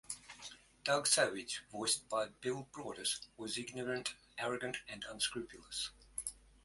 Doug 0.83 1.05
Savage, 1.05 1.63
voiced 1.71 2.09
by 2.09 2.25
Bill 2.29 2.67
Braudis, 2.73 3.19
was 3.37 3.55
ignorant, 3.59 4.15
arrogant 4.39 4.77
and 4.87 5.03
unscrupulous. 5.03 5.91